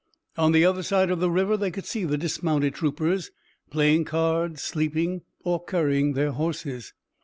On 0.35 0.51
the 0.51 0.65
other 0.65 0.81
side 0.81 1.11
of 1.11 1.19
the 1.19 1.29
river 1.29 1.55
they 1.55 1.69
could 1.69 1.85
see 1.85 2.05
the 2.05 2.17
dismounted 2.17 2.73
troopers, 2.73 3.29
playing 3.69 4.05
cards, 4.05 4.63
sleeping 4.63 5.21
or 5.43 5.63
currying 5.63 6.13
their 6.13 6.31
horses. 6.31 6.93